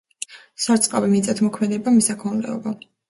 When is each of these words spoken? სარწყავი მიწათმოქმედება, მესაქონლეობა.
სარწყავი 0.63 1.09
მიწათმოქმედება, 1.11 1.93
მესაქონლეობა. 1.99 2.75